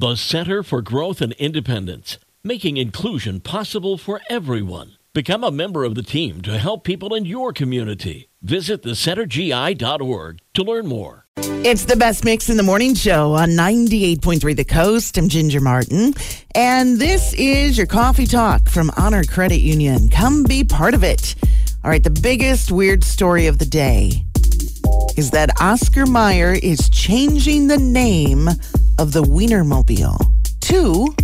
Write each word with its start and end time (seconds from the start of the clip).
The 0.00 0.16
Center 0.16 0.62
for 0.62 0.80
Growth 0.80 1.20
and 1.20 1.34
Independence, 1.34 2.16
making 2.42 2.78
inclusion 2.78 3.38
possible 3.38 3.98
for 3.98 4.22
everyone. 4.30 4.92
Become 5.12 5.44
a 5.44 5.50
member 5.50 5.84
of 5.84 5.94
the 5.94 6.02
team 6.02 6.40
to 6.40 6.56
help 6.56 6.84
people 6.84 7.14
in 7.14 7.26
your 7.26 7.52
community. 7.52 8.30
Visit 8.40 8.82
thecentergi.org 8.82 10.38
to 10.54 10.62
learn 10.62 10.86
more. 10.86 11.26
It's 11.36 11.84
the 11.84 11.96
best 11.96 12.24
mix 12.24 12.48
in 12.48 12.56
the 12.56 12.62
morning 12.62 12.94
show 12.94 13.34
on 13.34 13.50
98.3 13.50 14.56
The 14.56 14.64
Coast. 14.64 15.18
I'm 15.18 15.28
Ginger 15.28 15.60
Martin. 15.60 16.14
And 16.54 16.98
this 16.98 17.34
is 17.34 17.76
your 17.76 17.86
coffee 17.86 18.26
talk 18.26 18.70
from 18.70 18.90
Honor 18.96 19.22
Credit 19.24 19.60
Union. 19.60 20.08
Come 20.08 20.44
be 20.44 20.64
part 20.64 20.94
of 20.94 21.04
it. 21.04 21.34
All 21.84 21.90
right, 21.90 22.02
the 22.02 22.08
biggest 22.08 22.72
weird 22.72 23.04
story 23.04 23.48
of 23.48 23.58
the 23.58 23.66
day 23.66 24.24
is 25.18 25.32
that 25.32 25.60
Oscar 25.60 26.06
Mayer 26.06 26.52
is 26.52 26.88
changing 26.88 27.66
the 27.66 27.76
name 27.76 28.48
of 29.00 29.12
the 29.12 29.22
Wienermobile 29.22 30.18
to 30.60 31.14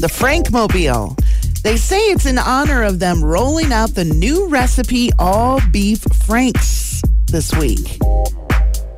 the 0.00 0.08
Frankmobile. 0.10 1.14
They 1.62 1.76
say 1.76 1.98
it's 2.06 2.24
in 2.24 2.38
honor 2.38 2.82
of 2.82 2.98
them 2.98 3.22
rolling 3.22 3.74
out 3.74 3.90
the 3.90 4.06
new 4.06 4.48
recipe 4.48 5.10
all 5.18 5.60
beef 5.70 6.02
Franks 6.24 7.02
this 7.26 7.54
week. 7.56 7.98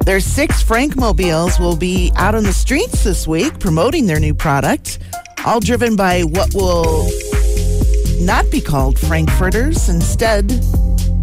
Their 0.04 0.20
six 0.20 0.62
Frankmobiles 0.62 1.58
will 1.58 1.76
be 1.76 2.12
out 2.14 2.36
on 2.36 2.44
the 2.44 2.52
streets 2.52 3.02
this 3.02 3.26
week 3.26 3.58
promoting 3.58 4.06
their 4.06 4.20
new 4.20 4.34
product, 4.34 5.00
all 5.44 5.58
driven 5.58 5.96
by 5.96 6.22
what 6.22 6.54
will 6.54 7.10
not 8.20 8.48
be 8.52 8.60
called 8.60 9.00
Frankfurters. 9.00 9.88
Instead, 9.88 10.52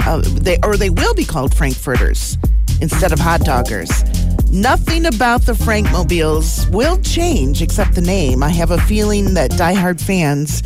uh, 0.02 0.22
they 0.42 0.58
or 0.66 0.76
they 0.76 0.90
will 0.90 1.14
be 1.14 1.24
called 1.24 1.56
Frankfurters 1.56 2.38
instead 2.82 3.14
of 3.14 3.20
hot 3.20 3.40
doggers. 3.40 4.15
Nothing 4.52 5.06
about 5.06 5.42
the 5.42 5.54
Frankmobiles 5.54 6.68
will 6.70 6.98
change 7.02 7.62
except 7.62 7.96
the 7.96 8.02
name. 8.02 8.42
I 8.42 8.50
have 8.50 8.72
a 8.72 8.80
feeling 8.82 9.34
that 9.34 9.52
diehard 9.52 10.02
fans 10.02 10.64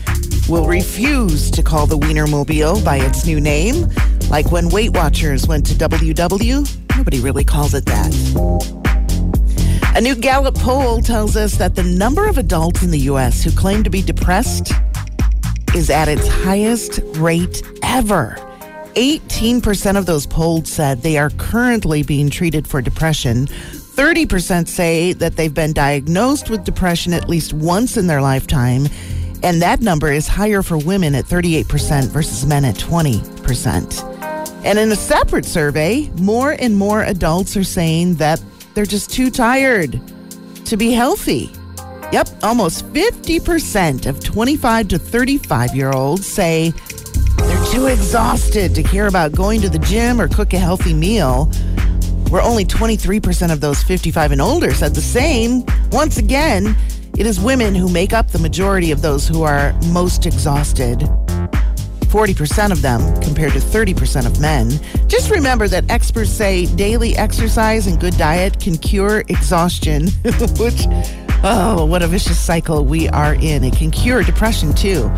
will 0.48 0.68
refuse 0.68 1.50
to 1.52 1.64
call 1.64 1.86
the 1.88 1.98
Wienermobile 1.98 2.84
by 2.84 2.98
its 2.98 3.26
new 3.26 3.40
name, 3.40 3.88
like 4.30 4.52
when 4.52 4.70
Weight 4.70 4.94
Watchers 4.94 5.48
went 5.48 5.66
to 5.68 5.74
WW. 5.74 6.98
Nobody 6.98 7.20
really 7.20 7.44
calls 7.44 7.74
it 7.74 7.86
that. 7.86 8.14
A 9.96 10.02
new 10.02 10.16
Gallup 10.16 10.56
poll 10.56 11.02
tells 11.02 11.36
us 11.36 11.56
that 11.56 11.76
the 11.76 11.84
number 11.84 12.28
of 12.28 12.38
adults 12.38 12.84
in 12.84 12.92
the 12.92 13.00
U.S. 13.00 13.44
who 13.44 13.52
claim 13.52 13.84
to 13.84 13.90
be 13.90 14.02
depressed 14.02 14.72
is 15.76 15.90
at 15.90 16.08
its 16.08 16.28
highest 16.28 17.00
rate 17.16 17.64
ever. 17.84 18.36
18% 18.96 19.98
of 19.98 20.06
those 20.06 20.26
polled 20.26 20.68
said 20.68 21.02
they 21.02 21.18
are 21.18 21.30
currently 21.32 22.04
being 22.04 22.30
treated 22.30 22.68
for 22.68 22.82
depression. 22.82 23.48
30% 23.48 24.68
say 24.68 25.14
that 25.14 25.36
they've 25.36 25.54
been 25.54 25.74
diagnosed 25.74 26.50
with 26.50 26.64
depression 26.64 27.14
at 27.14 27.30
least 27.30 27.54
once 27.54 27.98
in 27.98 28.08
their 28.08 28.22
lifetime. 28.22 28.88
And 29.44 29.62
that 29.62 29.82
number 29.82 30.12
is 30.12 30.28
higher 30.28 30.62
for 30.62 30.78
women 30.78 31.16
at 31.16 31.26
38% 31.26 32.08
versus 32.08 32.46
men 32.46 32.66
at 32.66 32.76
20%. 32.76 34.64
And 34.66 34.78
in 34.78 34.92
a 34.92 34.96
separate 34.96 35.46
survey, 35.46 36.10
more 36.20 36.56
and 36.60 36.76
more 36.76 37.04
adults 37.04 37.56
are 37.56 37.64
saying 37.64 38.16
that 38.16 38.44
they're 38.74 38.86
just 38.86 39.12
too 39.12 39.30
tired 39.30 40.00
to 40.66 40.78
be 40.78 40.92
healthy. 40.92 41.52
Yep, 42.12 42.30
almost 42.44 42.86
50% 42.94 44.08
of 44.08 44.24
25 44.24 44.88
to 44.90 45.00
35 45.00 45.76
year 45.76 45.92
olds 45.92 46.26
say 46.26 46.74
too 47.70 47.86
exhausted 47.86 48.74
to 48.74 48.82
care 48.82 49.06
about 49.06 49.32
going 49.32 49.62
to 49.62 49.70
the 49.70 49.78
gym 49.80 50.20
or 50.20 50.28
cook 50.28 50.54
a 50.54 50.58
healthy 50.58 50.94
meal. 50.94 51.46
Where 52.30 52.42
only 52.42 52.66
23% 52.66 53.52
of 53.52 53.62
those 53.62 53.84
55 53.84 54.32
and 54.32 54.42
older 54.42 54.74
said 54.74 54.96
the 54.96 55.02
same. 55.02 55.64
Once 55.92 56.18
again, 56.18 56.76
it 57.18 57.28
is 57.28 57.40
women 57.40 57.76
who 57.76 57.88
make 57.88 58.12
up 58.12 58.30
the 58.30 58.40
majority 58.40 58.92
of 58.92 59.04
those 59.04 59.28
who 59.28 59.44
are 59.44 59.74
most 59.92 60.26
exhausted. 60.26 61.00
40% 62.10 62.72
of 62.72 62.82
them 62.82 63.02
compared 63.22 63.54
to 63.54 63.60
30% 63.60 64.26
of 64.26 64.42
men. 64.42 64.72
Just 65.08 65.30
remember 65.30 65.68
that 65.68 65.90
experts 65.92 66.32
say 66.32 66.66
daily 66.76 67.16
exercise 67.18 67.86
and 67.86 68.00
good 68.00 68.18
diet 68.18 68.60
can 68.60 68.78
cure 68.80 69.20
exhaustion, 69.28 70.08
which, 70.58 70.88
oh, 71.44 71.86
what 71.88 72.02
a 72.02 72.08
vicious 72.08 72.40
cycle 72.40 72.84
we 72.84 73.08
are 73.10 73.36
in. 73.36 73.64
It 73.64 73.76
can 73.76 73.92
cure 73.92 74.24
depression 74.24 74.74
too. 74.74 75.12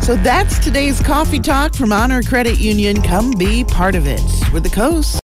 So 0.00 0.16
that's 0.16 0.58
today's 0.58 1.00
coffee 1.00 1.40
talk 1.40 1.74
from 1.74 1.92
Honor 1.92 2.22
Credit 2.22 2.58
Union. 2.58 3.00
Come 3.02 3.32
be 3.32 3.64
part 3.64 3.94
of 3.94 4.06
it. 4.06 4.22
We're 4.52 4.60
the 4.60 4.68
coast. 4.68 5.20